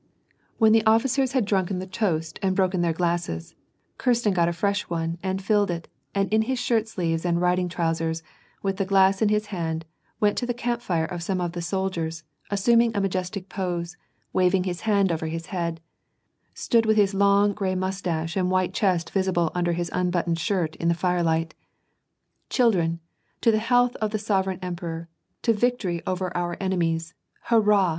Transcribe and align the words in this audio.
When 0.57 0.71
the 0.71 0.83
officers 0.87 1.33
had 1.33 1.45
drunken 1.45 1.77
the 1.77 1.85
toast 1.85 2.39
and 2.41 2.55
broken 2.55 2.81
their 2.81 2.89
WAR 2.91 3.11
AND 3.11 3.19
PEACE. 3.21 3.29
811 3.99 3.99
glasses, 3.99 3.99
Kiraten 3.99 4.33
got 4.35 4.49
a 4.49 4.53
fresh 4.53 4.81
one 4.89 5.19
and 5.21 5.39
filled 5.43 5.69
it, 5.69 5.89
and 6.15 6.27
in 6.33 6.41
his 6.41 6.57
shirt 6.57 6.87
sleeves 6.87 7.23
and 7.23 7.39
riding 7.39 7.69
trouseis, 7.69 8.23
with 8.63 8.77
the 8.77 8.85
glass 8.85 9.21
in 9.21 9.29
his 9.29 9.47
hand, 9.53 9.85
went 10.19 10.39
to 10.39 10.47
the 10.47 10.55
camp 10.55 10.81
fire 10.81 11.05
of 11.05 11.21
some 11.21 11.39
of 11.39 11.51
the 11.51 11.61
soldiers, 11.61 12.23
and 12.49 12.57
assuming 12.57 12.95
a 12.95 12.99
majes 12.99 13.29
tic 13.29 13.47
pose, 13.47 13.95
waving 14.33 14.63
his 14.63 14.81
hand 14.89 15.11
over 15.11 15.27
his 15.27 15.45
head, 15.53 15.79
stood 16.55 16.87
with 16.87 16.97
his 16.97 17.13
long, 17.13 17.53
grey 17.53 17.75
mustache 17.75 18.35
and 18.35 18.49
white 18.49 18.73
chest 18.73 19.11
visible 19.11 19.51
under 19.53 19.73
his 19.73 19.91
unbuttoned 19.93 20.39
shirt, 20.39 20.75
in 20.77 20.87
the 20.87 20.95
firelight, 20.95 21.53
—"Children! 22.49 22.99
to 23.41 23.51
the 23.51 23.59
health 23.59 23.95
of 23.97 24.09
the 24.09 24.17
sovereign 24.17 24.57
emperor, 24.63 25.09
to 25.43 25.53
vic 25.53 25.77
toiy 25.77 26.01
over 26.07 26.35
our 26.35 26.57
enemies! 26.59 27.13
Hurrah 27.43 27.89